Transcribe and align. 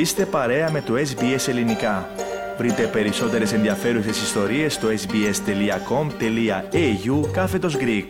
Είστε 0.00 0.26
παρέα 0.26 0.70
με 0.70 0.80
το 0.80 0.94
SBS 0.94 1.48
Ελληνικά. 1.48 2.08
Βρείτε 2.58 2.86
περισσότερες 2.86 3.52
ενδιαφέρουσες 3.52 4.22
ιστορίες 4.22 4.74
στο 4.74 4.88
sbs.com.au 4.88 5.30
κάθετος 7.32 7.76
Greek. 7.76 8.06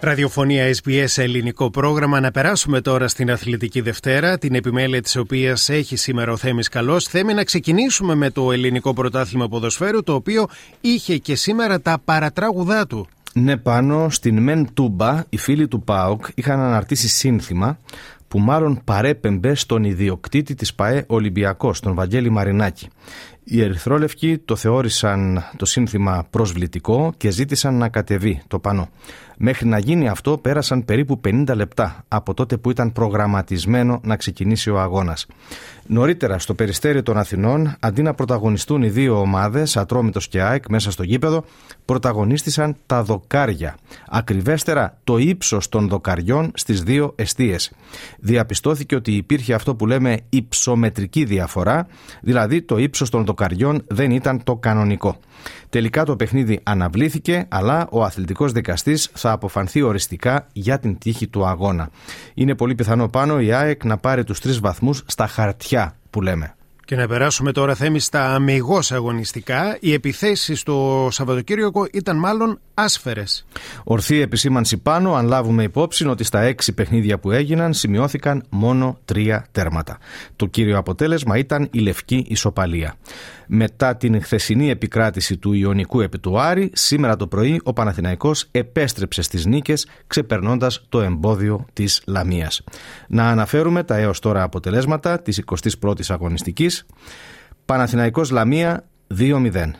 Ραδιοφωνία 0.00 0.74
SBS 0.82 1.16
ελληνικό 1.16 1.70
πρόγραμμα. 1.70 2.20
Να 2.20 2.30
περάσουμε 2.30 2.80
τώρα 2.80 3.08
στην 3.08 3.30
Αθλητική 3.30 3.80
Δευτέρα, 3.80 4.38
την 4.38 4.54
επιμέλεια 4.54 5.02
της 5.02 5.16
οποίας 5.16 5.68
έχει 5.68 5.96
σήμερα 5.96 6.32
ο 6.32 6.36
Θέμης 6.36 6.68
Καλός. 6.68 7.04
Θέμη 7.04 7.34
να 7.34 7.44
ξεκινήσουμε 7.44 8.14
με 8.14 8.30
το 8.30 8.52
ελληνικό 8.52 8.92
πρωτάθλημα 8.92 9.48
ποδοσφαίρου, 9.48 10.02
το 10.02 10.14
οποίο 10.14 10.48
είχε 10.80 11.16
και 11.16 11.34
σήμερα 11.34 11.80
τα 11.80 12.00
παρατράγουδά 12.04 12.86
του. 12.86 13.08
Ναι, 13.42 13.56
πάνω 13.56 14.08
στην 14.08 14.42
Μεν 14.42 14.68
Τούμπα, 14.74 15.24
οι 15.28 15.36
φίλοι 15.36 15.68
του 15.68 15.82
ΠΑΟΚ 15.82 16.24
είχαν 16.34 16.60
αναρτήσει 16.60 17.08
σύνθημα 17.08 17.78
που 18.28 18.38
μάλλον 18.38 18.80
παρέπεμπε 18.84 19.54
στον 19.54 19.84
ιδιοκτήτη 19.84 20.54
της 20.54 20.74
ΠαΕ 20.74 21.04
Ολυμπιακός, 21.06 21.80
τον 21.80 21.94
Βαγγέλη 21.94 22.30
Μαρινάκη. 22.30 22.88
Οι 23.50 23.62
Ερυθρόλευκοι 23.62 24.38
το 24.38 24.56
θεώρησαν 24.56 25.44
το 25.56 25.66
σύνθημα 25.66 26.26
προσβλητικό 26.30 27.12
και 27.16 27.30
ζήτησαν 27.30 27.74
να 27.74 27.88
κατεβεί 27.88 28.42
το 28.46 28.58
πανό. 28.58 28.88
Μέχρι 29.40 29.66
να 29.66 29.78
γίνει 29.78 30.08
αυτό 30.08 30.38
πέρασαν 30.38 30.84
περίπου 30.84 31.20
50 31.24 31.44
λεπτά 31.54 32.04
από 32.08 32.34
τότε 32.34 32.56
που 32.56 32.70
ήταν 32.70 32.92
προγραμματισμένο 32.92 34.00
να 34.02 34.16
ξεκινήσει 34.16 34.70
ο 34.70 34.80
αγώνας. 34.80 35.26
Νωρίτερα 35.86 36.38
στο 36.38 36.54
περιστέρι 36.54 37.02
των 37.02 37.18
Αθηνών, 37.18 37.76
αντί 37.80 38.02
να 38.02 38.14
πρωταγωνιστούν 38.14 38.82
οι 38.82 38.88
δύο 38.88 39.20
ομάδες, 39.20 39.76
Ατρόμητος 39.76 40.28
και 40.28 40.42
ΑΕΚ, 40.42 40.68
μέσα 40.68 40.90
στο 40.90 41.02
γήπεδο, 41.02 41.44
πρωταγωνίστησαν 41.84 42.76
τα 42.86 43.02
δοκάρια. 43.02 43.76
Ακριβέστερα 44.08 44.98
το 45.04 45.18
ύψος 45.18 45.68
των 45.68 45.88
δοκαριών 45.88 46.50
στις 46.54 46.82
δύο 46.82 47.12
εστίες. 47.16 47.72
Διαπιστώθηκε 48.18 48.94
ότι 48.94 49.12
υπήρχε 49.12 49.54
αυτό 49.54 49.74
που 49.74 49.86
λέμε 49.86 50.16
υψομετρική 50.28 51.24
διαφορά, 51.24 51.86
δηλαδή 52.22 52.62
το 52.62 52.78
ύψος 52.78 53.10
των 53.10 53.24
δοκαριών 53.24 53.36
δεν 53.86 54.10
ήταν 54.10 54.44
το 54.44 54.56
κανονικό. 54.56 55.16
Τελικά 55.68 56.04
το 56.04 56.16
παιχνίδι 56.16 56.60
αναβλήθηκε, 56.62 57.46
αλλά 57.48 57.86
ο 57.90 58.04
αθλητικός 58.04 58.52
δικαστής 58.52 59.10
θα 59.14 59.32
αποφανθεί 59.32 59.82
οριστικά 59.82 60.46
για 60.52 60.78
την 60.78 60.98
τύχη 60.98 61.28
του 61.28 61.46
αγώνα. 61.46 61.90
Είναι 62.34 62.54
πολύ 62.54 62.74
πιθανό 62.74 63.08
πάνω 63.08 63.40
η 63.40 63.52
ΑΕΚ 63.52 63.84
να 63.84 63.96
πάρει 63.96 64.24
τους 64.24 64.40
τρεις 64.40 64.60
βαθμούς 64.60 65.02
στα 65.06 65.26
χαρτιά 65.26 65.94
που 66.10 66.22
λέμε. 66.22 66.52
Και 66.88 66.96
να 66.96 67.06
περάσουμε 67.06 67.52
τώρα 67.52 67.74
θέμη 67.74 68.00
στα 68.00 68.34
αμυγός 68.34 68.92
αγωνιστικά. 68.92 69.76
Οι 69.80 69.92
επιθέσεις 69.92 70.62
το 70.62 71.08
Σαββατοκύριακο 71.10 71.86
ήταν 71.92 72.16
μάλλον 72.16 72.60
άσφαιρες. 72.74 73.46
Ορθή 73.84 74.20
επισήμανση 74.20 74.76
πάνω, 74.76 75.14
αν 75.14 75.26
λάβουμε 75.26 75.62
υπόψη 75.62 76.06
ότι 76.06 76.24
στα 76.24 76.40
έξι 76.40 76.72
παιχνίδια 76.72 77.18
που 77.18 77.30
έγιναν 77.30 77.72
σημειώθηκαν 77.72 78.44
μόνο 78.48 78.98
τρία 79.04 79.46
τέρματα. 79.52 79.98
Το 80.36 80.46
κύριο 80.46 80.78
αποτέλεσμα 80.78 81.38
ήταν 81.38 81.68
η 81.70 81.78
λευκή 81.78 82.24
ισοπαλία. 82.28 82.94
Μετά 83.46 83.96
την 83.96 84.22
χθεσινή 84.22 84.70
επικράτηση 84.70 85.36
του 85.36 85.52
Ιωνικού 85.52 86.00
επί 86.00 86.18
του 86.18 86.40
Άρη, 86.40 86.70
σήμερα 86.74 87.16
το 87.16 87.26
πρωί 87.26 87.60
ο 87.64 87.72
Παναθηναϊκός 87.72 88.48
επέστρεψε 88.50 89.22
στις 89.22 89.46
νίκες 89.46 89.86
ξεπερνώντας 90.06 90.84
το 90.88 91.00
εμπόδιο 91.00 91.66
της 91.72 92.02
Λαμίας. 92.06 92.62
Να 93.08 93.28
αναφέρουμε 93.28 93.82
τα 93.82 93.96
έως 93.96 94.18
τώρα 94.18 94.42
αποτελέσματα 94.42 95.22
της 95.22 95.38
21ης 95.38 96.06
αγωνιστικής. 96.08 96.77
Παναθηναϊκός 97.64 98.30
Λαμία 98.30 98.88
2-0. 99.18 99.70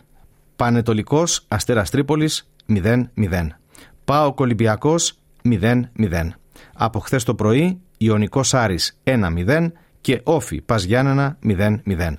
Πανετολικός 0.56 1.44
Αστέρας 1.48 1.90
Τρίπολης 1.90 2.50
0-0. 2.66 3.58
Πάο 4.04 4.34
Ολυμπιακός 4.36 5.18
0-0. 5.44 6.38
Από 6.74 6.98
χθες 6.98 7.24
το 7.24 7.34
πρωί 7.34 7.80
Ιωνικός 7.98 8.54
Άρης 8.54 9.00
1-0 9.04 9.72
και 10.00 10.20
Όφι 10.24 10.60
Πας 10.60 10.82
Γιάννενα 10.82 11.38
0-0. 11.42 12.18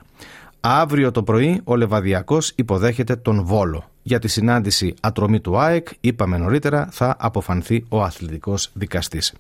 Αύριο 0.59 1.11
το 1.11 1.23
πρωί 1.23 1.61
ο 1.63 1.75
Λεβαδιακός 1.75 2.53
υποδέχεται 2.55 3.15
τον 3.15 3.43
Βόλο. 3.43 3.89
Για 4.01 4.19
τη 4.19 4.27
συνάντηση 4.27 4.93
ατρομή 5.01 5.39
του 5.39 5.57
ΑΕΚ, 5.57 5.87
είπαμε 5.99 6.37
νωρίτερα, 6.37 6.87
θα 6.91 7.15
αποφανθεί 7.19 7.85
ο 7.89 8.01
αθλητικός 8.01 8.69
δικαστής. 8.73 9.33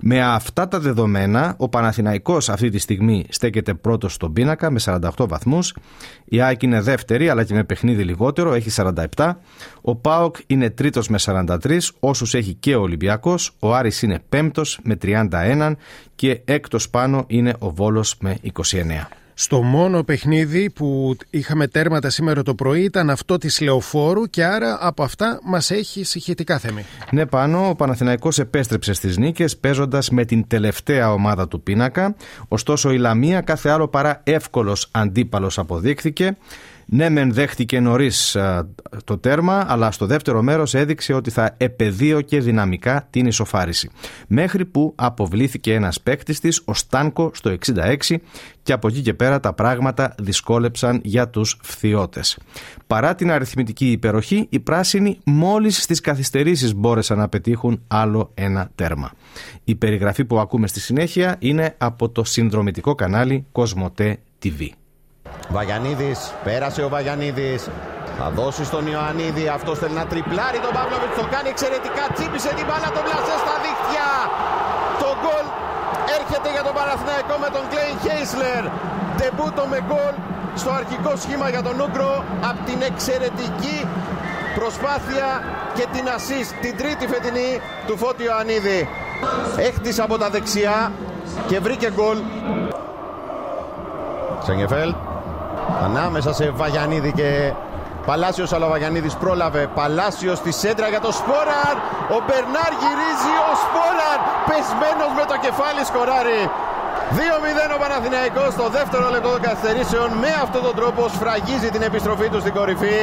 Με 0.00 0.22
αυτά 0.22 0.68
τα 0.68 0.80
δεδομένα, 0.80 1.54
ο 1.58 1.68
Παναθηναϊκός 1.68 2.48
αυτή 2.48 2.68
τη 2.68 2.78
στιγμή 2.78 3.24
στέκεται 3.28 3.74
πρώτος 3.74 4.14
στον 4.14 4.32
πίνακα 4.32 4.70
με 4.70 4.80
48 4.84 5.26
βαθμούς. 5.28 5.74
Η 6.24 6.40
ΑΕΚ 6.40 6.62
είναι 6.62 6.80
δεύτερη, 6.80 7.28
αλλά 7.28 7.44
και 7.44 7.54
με 7.54 7.64
παιχνίδι 7.64 8.04
λιγότερο, 8.04 8.52
έχει 8.54 8.70
47. 8.70 9.40
Ο 9.80 9.96
ΠΑΟΚ 9.96 10.36
είναι 10.46 10.70
τρίτος 10.70 11.08
με 11.08 11.18
43, 11.18 11.92
όσους 12.00 12.34
έχει 12.34 12.54
και 12.54 12.74
ο 12.74 12.80
Ολυμπιακός. 12.80 13.56
Ο 13.58 13.74
Άρης 13.74 14.02
είναι 14.02 14.22
πέμπτος 14.28 14.78
με 14.82 14.96
31 15.02 15.76
και 16.14 16.40
έκτος 16.44 16.90
πάνω 16.90 17.24
είναι 17.26 17.54
ο 17.58 17.70
Βόλος 17.70 18.16
με 18.20 18.36
29. 18.42 19.19
Στο 19.42 19.62
μόνο 19.62 20.02
παιχνίδι 20.02 20.70
που 20.70 21.16
είχαμε 21.30 21.66
τέρματα 21.66 22.10
σήμερα 22.10 22.42
το 22.42 22.54
πρωί 22.54 22.82
ήταν 22.82 23.10
αυτό 23.10 23.38
της 23.38 23.60
Λεωφόρου 23.60 24.24
και 24.26 24.44
άρα 24.44 24.78
από 24.80 25.02
αυτά 25.02 25.40
μας 25.44 25.70
έχει 25.70 26.04
συγχυτικά 26.04 26.58
θέμη. 26.58 26.84
Ναι 27.10 27.26
πάνω, 27.26 27.68
ο 27.68 27.74
Παναθηναϊκός 27.74 28.38
επέστρεψε 28.38 28.92
στις 28.92 29.16
νίκες 29.16 29.56
παίζοντας 29.56 30.10
με 30.10 30.24
την 30.24 30.46
τελευταία 30.46 31.12
ομάδα 31.12 31.48
του 31.48 31.62
πίνακα. 31.62 32.16
Ωστόσο 32.48 32.90
η 32.90 32.98
Λαμία 32.98 33.40
κάθε 33.40 33.68
άλλο 33.68 33.88
παρά 33.88 34.20
εύκολος 34.24 34.88
αντίπαλος 34.90 35.58
αποδείχθηκε. 35.58 36.36
Ναι, 36.92 37.08
μεν 37.08 37.32
δέχτηκε 37.32 37.80
νωρίς 37.80 38.36
το 39.04 39.18
τέρμα, 39.18 39.64
αλλά 39.68 39.90
στο 39.90 40.06
δεύτερο 40.06 40.42
μέρος 40.42 40.74
έδειξε 40.74 41.12
ότι 41.12 41.30
θα 41.30 41.54
επεδίωκε 41.56 42.40
δυναμικά 42.40 43.06
την 43.10 43.26
ισοφάριση. 43.26 43.90
Μέχρι 44.26 44.64
που 44.64 44.92
αποβλήθηκε 44.96 45.74
ένας 45.74 46.00
παίκτης 46.00 46.40
της, 46.40 46.62
ο 46.64 46.74
Στάνκο, 46.74 47.30
στο 47.34 47.50
66, 47.50 48.16
και 48.62 48.72
από 48.72 48.88
εκεί 48.88 49.00
και 49.00 49.14
πέρα 49.14 49.40
τα 49.40 49.52
πράγματα 49.52 50.14
δυσκόλεψαν 50.18 51.00
για 51.04 51.28
τους 51.28 51.58
φθιώτες. 51.62 52.38
Παρά 52.86 53.14
την 53.14 53.30
αριθμητική 53.30 53.90
υπεροχή, 53.90 54.46
οι 54.48 54.60
πράσινοι 54.60 55.18
μόλις 55.24 55.82
στις 55.82 56.00
καθυστερήσεις 56.00 56.74
μπόρεσαν 56.74 57.18
να 57.18 57.28
πετύχουν 57.28 57.82
άλλο 57.88 58.30
ένα 58.34 58.70
τέρμα. 58.74 59.12
Η 59.64 59.74
περιγραφή 59.74 60.24
που 60.24 60.38
ακούμε 60.38 60.66
στη 60.66 60.80
συνέχεια 60.80 61.36
είναι 61.38 61.74
από 61.78 62.08
το 62.08 62.24
συνδρομητικό 62.24 62.94
κανάλι 62.94 63.46
Κοσμοτέ 63.52 64.18
TV. 64.42 64.79
Βαγιανίδης, 65.48 66.32
πέρασε 66.44 66.82
ο 66.82 66.88
Βαγιανίδης. 66.88 67.68
Θα 68.18 68.30
δώσει 68.38 68.62
στον 68.70 68.84
Ιωαννίδη. 68.92 69.44
Αυτός 69.58 69.78
θέλει 69.78 69.96
να 70.02 70.06
τριπλάρει 70.12 70.58
τον 70.64 70.72
Παύλοβιτ. 70.76 71.10
Το 71.20 71.24
κάνει 71.34 71.48
εξαιρετικά. 71.54 72.04
Τσίπησε 72.14 72.50
την 72.58 72.66
μπάλα. 72.68 72.88
Τον 72.96 73.02
πλάσε 73.06 73.34
στα 73.44 73.54
δίχτυα. 73.64 74.08
Το 75.02 75.08
γκολ 75.20 75.46
έρχεται 76.18 76.48
για 76.54 76.62
τον 76.66 76.74
Παναθηναϊκό 76.78 77.34
με 77.44 77.48
τον 77.56 77.64
Κλέιν 77.70 77.96
Χέισλερ. 78.04 78.62
Τεμπούτο 79.18 79.62
με 79.72 79.78
γκολ 79.88 80.14
στο 80.60 80.70
αρχικό 80.80 81.12
σχήμα 81.22 81.46
για 81.54 81.62
τον 81.66 81.76
Ούγκρο 81.82 82.12
από 82.48 82.60
την 82.68 82.80
εξαιρετική 82.90 83.78
προσπάθεια 84.58 85.28
και 85.76 85.84
την 85.94 86.04
assist 86.16 86.50
την 86.64 86.74
τρίτη 86.80 87.04
φετινή 87.12 87.50
του 87.86 87.94
Φώτη 88.02 88.22
Ιωαννίδη. 88.28 88.80
Έχτισε 89.68 90.02
από 90.06 90.16
τα 90.22 90.28
δεξιά 90.34 90.92
και 91.48 91.56
βρήκε 91.60 91.88
γκολ. 91.96 92.18
Σενγεφέλ 94.46 94.90
Ανάμεσα 95.84 96.32
σε 96.32 96.50
Βαγιανίδη 96.50 97.12
και 97.12 97.52
Παλάσιος, 98.06 98.52
αλλά 98.52 98.66
ο 98.66 98.68
Βαγιανίδης 98.68 99.14
πρόλαβε. 99.14 99.62
Παλάσιος 99.74 100.38
στη 100.38 100.52
σέντρα 100.52 100.88
για 100.88 101.00
το 101.00 101.12
Σπόραρ. 101.12 101.76
Ο 102.16 102.18
Μπερνάρ 102.26 102.72
γυρίζει. 102.82 103.34
Ο 103.50 103.52
Σπόραρ 103.64 104.18
πεσμένος 104.48 105.10
με 105.18 105.24
το 105.30 105.36
κεφάλι 105.44 105.82
σκοράρει. 105.90 106.40
2-0 107.16 107.74
ο 107.76 107.78
Παναθηναϊκός 107.84 108.50
στο 108.56 108.66
δεύτερο 108.76 109.06
λεπτό 109.14 109.30
των 109.34 109.40
καθυστερήσεων. 109.46 110.08
Με 110.22 110.30
αυτόν 110.44 110.62
τον 110.66 110.74
τρόπο 110.78 111.00
σφραγίζει 111.14 111.68
την 111.74 111.82
επιστροφή 111.88 112.28
του 112.32 112.40
στην 112.44 112.52
κορυφή. 112.58 112.98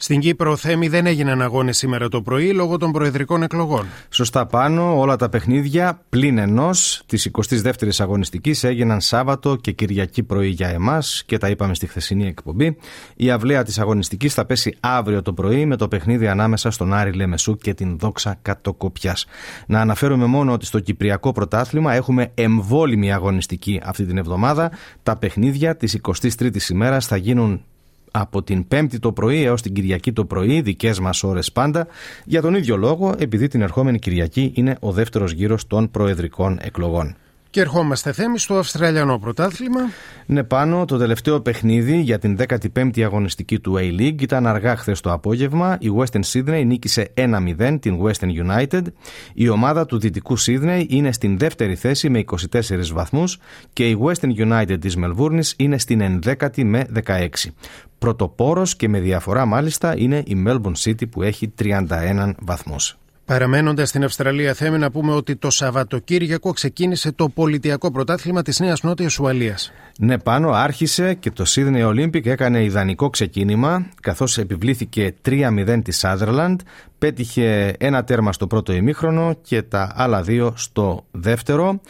Στην 0.00 0.20
Κύπρο, 0.20 0.56
Θέμη, 0.56 0.88
δεν 0.88 1.06
έγιναν 1.06 1.42
αγώνες 1.42 1.76
σήμερα 1.76 2.08
το 2.08 2.22
πρωί 2.22 2.52
λόγω 2.52 2.76
των 2.76 2.92
προεδρικών 2.92 3.42
εκλογών. 3.42 3.86
Σωστά 4.10 4.46
πάνω, 4.46 4.98
όλα 4.98 5.16
τα 5.16 5.28
παιχνίδια 5.28 6.02
πλην 6.08 6.38
ενός 6.38 7.02
της 7.06 7.30
22η 7.32 7.90
αγωνιστικής 7.98 8.64
έγιναν 8.64 9.00
Σάββατο 9.00 9.56
και 9.56 9.72
Κυριακή 9.72 10.22
πρωί 10.22 10.48
για 10.48 10.68
εμάς 10.68 11.22
και 11.26 11.38
τα 11.38 11.48
είπαμε 11.48 11.74
στη 11.74 11.86
χθεσινή 11.86 12.26
εκπομπή. 12.26 12.76
Η 13.16 13.30
αυλαία 13.30 13.62
της 13.62 13.78
αγωνιστικής 13.78 14.34
θα 14.34 14.44
πέσει 14.44 14.76
αύριο 14.80 15.22
το 15.22 15.32
πρωί 15.32 15.66
με 15.66 15.76
το 15.76 15.88
παιχνίδι 15.88 16.28
ανάμεσα 16.28 16.70
στον 16.70 16.94
Άρη 16.94 17.12
Λεμεσού 17.12 17.56
και 17.56 17.74
την 17.74 17.98
Δόξα 17.98 18.38
Κατοκοπιάς. 18.42 19.26
Να 19.66 19.80
αναφέρουμε 19.80 20.26
μόνο 20.26 20.52
ότι 20.52 20.66
στο 20.66 20.80
Κυπριακό 20.80 21.32
Πρωτάθλημα 21.32 21.92
έχουμε 21.92 22.30
εμβόλυμη 22.34 23.12
αγωνιστική 23.12 23.80
αυτή 23.84 24.06
την 24.06 24.18
εβδομάδα. 24.18 24.70
Τα 25.02 25.16
παιχνίδια 25.16 25.76
της 25.76 26.00
23η 26.02 26.68
ημέρας 26.70 27.06
θα 27.06 27.16
γίνουν 27.16 27.62
από 28.20 28.42
την 28.42 28.68
Πέμπτη 28.68 28.98
το 28.98 29.12
πρωί 29.12 29.44
έως 29.44 29.62
την 29.62 29.72
Κυριακή 29.72 30.12
το 30.12 30.24
πρωί, 30.24 30.60
δικές 30.60 31.00
μας 31.00 31.22
ώρες 31.22 31.52
πάντα, 31.52 31.86
για 32.24 32.42
τον 32.42 32.54
ίδιο 32.54 32.76
λόγο, 32.76 33.14
επειδή 33.18 33.48
την 33.48 33.60
ερχόμενη 33.62 33.98
Κυριακή 33.98 34.52
είναι 34.54 34.76
ο 34.80 34.92
δεύτερος 34.92 35.32
γύρος 35.32 35.66
των 35.66 35.90
προεδρικών 35.90 36.58
εκλογών. 36.62 37.16
Και 37.50 37.60
ερχόμαστε 37.60 38.12
θέμη 38.12 38.38
στο 38.38 38.54
Αυστραλιανό 38.54 39.18
πρωτάθλημα. 39.18 39.80
Ναι, 40.26 40.44
πάνω 40.44 40.84
το 40.84 40.96
τελευταίο 40.96 41.40
παιχνίδι 41.40 42.00
για 42.00 42.18
την 42.18 42.38
15η 42.48 43.00
αγωνιστική 43.00 43.58
του 43.58 43.74
A-League 43.78 44.22
ήταν 44.22 44.46
αργά 44.46 44.76
χθες 44.76 45.00
το 45.00 45.12
απόγευμα. 45.12 45.78
Η 45.80 45.88
Western 45.98 46.20
Sydney 46.32 46.62
νίκησε 46.66 47.12
1-0 47.14 47.78
την 47.80 47.98
Western 48.02 48.46
United. 48.46 48.82
Η 49.34 49.48
ομάδα 49.48 49.86
του 49.86 49.98
Δυτικού 49.98 50.38
Sydney 50.38 50.84
είναι 50.88 51.12
στην 51.12 51.38
δεύτερη 51.38 51.74
θέση 51.74 52.08
με 52.08 52.24
24 52.52 52.92
βαθμούς 52.92 53.38
και 53.72 53.88
η 53.88 53.98
Western 54.02 54.30
United 54.48 54.76
της 54.80 54.96
Μελβούρνης 54.96 55.54
είναι 55.56 55.78
στην 55.78 56.20
11η 56.24 56.64
με 56.64 56.86
16. 57.06 57.28
Πρωτοπόρος 57.98 58.76
και 58.76 58.88
με 58.88 59.00
διαφορά 59.00 59.46
μάλιστα 59.46 59.94
είναι 59.96 60.22
η 60.26 60.44
Melbourne 60.46 60.84
City 60.84 61.10
που 61.10 61.22
έχει 61.22 61.52
31 61.62 62.34
βαθμούς. 62.38 62.98
Παραμένοντας 63.28 63.88
στην 63.88 64.04
Αυστραλία, 64.04 64.54
θέλουμε 64.54 64.78
να 64.78 64.90
πούμε 64.90 65.12
ότι 65.12 65.36
το 65.36 65.50
Σαββατοκύριακο 65.50 66.52
ξεκίνησε 66.52 67.12
το 67.12 67.28
πολιτιακό 67.28 67.90
πρωτάθλημα 67.90 68.42
της 68.42 68.60
Νέας 68.60 68.82
Νότιας 68.82 69.18
Ουαλίας. 69.18 69.72
Ναι, 69.98 70.18
πάνω 70.18 70.50
άρχισε 70.50 71.14
και 71.14 71.30
το 71.30 71.44
Sydney 71.48 71.88
Olympic 71.88 72.26
έκανε 72.26 72.64
ιδανικό 72.64 73.10
ξεκίνημα, 73.10 73.88
καθώς 74.02 74.38
επιβλήθηκε 74.38 75.14
3-0 75.28 75.80
της 75.84 76.04
Sutherland, 76.04 76.56
πέτυχε 76.98 77.74
ένα 77.78 78.04
τέρμα 78.04 78.32
στο 78.32 78.46
πρώτο 78.46 78.72
ημίχρονο 78.72 79.38
και 79.42 79.62
τα 79.62 79.92
άλλα 79.94 80.22
δύο 80.22 80.52
στο 80.56 81.04
δεύτερο. 81.10 81.80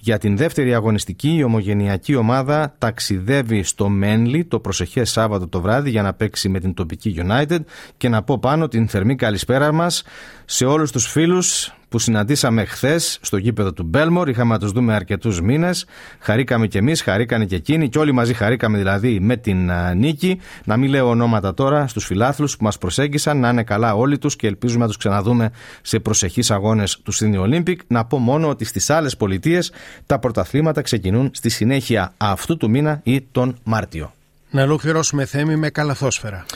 Για 0.00 0.18
την 0.18 0.36
δεύτερη 0.36 0.74
αγωνιστική 0.74 1.34
η 1.34 1.42
ομογενειακή 1.42 2.14
ομάδα 2.14 2.74
ταξιδεύει 2.78 3.62
στο 3.62 3.88
Μένλι 3.88 4.44
το 4.44 4.60
προσεχές 4.60 5.10
Σάββατο 5.10 5.48
το 5.48 5.60
βράδυ 5.60 5.90
για 5.90 6.02
να 6.02 6.14
παίξει 6.14 6.48
με 6.48 6.60
την 6.60 6.74
τοπική 6.74 7.14
United. 7.26 7.58
Και 7.96 8.08
να 8.08 8.22
πω 8.22 8.38
πάνω 8.38 8.68
την 8.68 8.88
θερμή 8.88 9.16
καλησπέρα 9.16 9.72
μας 9.72 10.02
σε 10.44 10.64
όλους 10.64 10.92
τους 10.92 11.06
φίλους 11.06 11.77
που 11.88 11.98
συναντήσαμε 11.98 12.64
χθες 12.64 13.18
στο 13.20 13.36
γήπεδο 13.36 13.72
του 13.72 13.82
Μπέλμορ. 13.82 14.28
Είχαμε 14.28 14.52
να 14.52 14.58
τους 14.58 14.72
δούμε 14.72 14.94
αρκετούς 14.94 15.40
μήνες. 15.40 15.86
Χαρήκαμε 16.18 16.66
κι 16.66 16.78
εμείς, 16.78 17.02
χαρήκανε 17.02 17.44
και 17.44 17.54
εκείνοι 17.54 17.88
και 17.88 17.98
όλοι 17.98 18.12
μαζί 18.12 18.34
χαρήκαμε 18.34 18.78
δηλαδή 18.78 19.20
με 19.20 19.36
την 19.36 19.70
νίκη. 19.94 20.40
Να 20.64 20.76
μην 20.76 20.90
λέω 20.90 21.08
ονόματα 21.08 21.54
τώρα 21.54 21.86
στους 21.86 22.04
φιλάθλους 22.04 22.56
που 22.56 22.64
μας 22.64 22.78
προσέγγισαν, 22.78 23.40
να 23.40 23.48
είναι 23.48 23.62
καλά 23.62 23.94
όλοι 23.94 24.18
τους 24.18 24.36
και 24.36 24.46
ελπίζουμε 24.46 24.80
να 24.80 24.86
τους 24.86 24.96
ξαναδούμε 24.96 25.50
σε 25.82 25.98
προσεχείς 25.98 26.50
αγώνες 26.50 27.00
του 27.02 27.14
Sydney 27.14 27.40
Olympic. 27.40 27.76
Να 27.86 28.04
πω 28.04 28.18
μόνο 28.18 28.48
ότι 28.48 28.64
στις 28.64 28.90
άλλες 28.90 29.16
πολιτείες 29.16 29.72
τα 30.06 30.18
πρωταθλήματα 30.18 30.82
ξεκινούν 30.82 31.30
στη 31.34 31.48
συνέχεια 31.48 32.12
αυτού 32.16 32.56
του 32.56 32.70
μήνα 32.70 33.00
ή 33.02 33.20
τον 33.32 33.58
Μάρτιο. 33.64 34.12
Να 34.50 34.62
ολοκληρώσουμε 34.62 35.24
θέμη 35.24 35.56
με 35.56 35.70
καλαθόσφαιρα. 35.70 36.46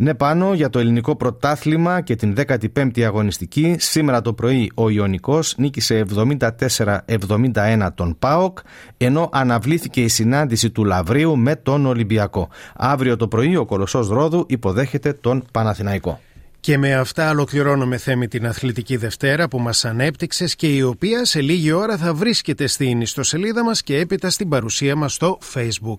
Ναι, 0.00 0.14
πάνω 0.14 0.54
για 0.54 0.70
το 0.70 0.78
ελληνικό 0.78 1.16
πρωτάθλημα 1.16 2.00
και 2.00 2.16
την 2.16 2.34
15η 2.36 3.02
αγωνιστική. 3.02 3.76
Σήμερα 3.78 4.20
το 4.20 4.32
πρωί 4.32 4.70
ο 4.74 4.88
Ιωνικός 4.88 5.54
νίκησε 5.56 6.04
74-71 7.06 7.88
τον 7.94 8.16
ΠΑΟΚ, 8.18 8.58
ενώ 8.96 9.28
αναβλήθηκε 9.32 10.00
η 10.00 10.08
συνάντηση 10.08 10.70
του 10.70 10.84
Λαβρίου 10.84 11.36
με 11.36 11.56
τον 11.56 11.86
Ολυμπιακό. 11.86 12.48
Αύριο 12.76 13.16
το 13.16 13.28
πρωί 13.28 13.56
ο 13.56 13.64
Κολοσσός 13.64 14.08
Ρόδου 14.08 14.44
υποδέχεται 14.48 15.12
τον 15.12 15.44
Παναθηναϊκό. 15.52 16.20
Και 16.60 16.78
με 16.78 16.94
αυτά 16.94 17.30
ολοκληρώνουμε 17.30 17.96
θέμη 17.96 18.28
την 18.28 18.46
Αθλητική 18.46 18.96
Δευτέρα 18.96 19.48
που 19.48 19.58
μας 19.58 19.84
ανέπτυξες 19.84 20.56
και 20.56 20.74
η 20.74 20.82
οποία 20.82 21.24
σε 21.24 21.40
λίγη 21.40 21.72
ώρα 21.72 21.96
θα 21.96 22.14
βρίσκεται 22.14 22.66
στην 22.66 23.00
ιστοσελίδα 23.00 23.64
μας 23.64 23.82
και 23.82 23.98
έπειτα 23.98 24.30
στην 24.30 24.48
παρουσία 24.48 24.96
μας 24.96 25.14
στο 25.14 25.38
Facebook. 25.54 25.98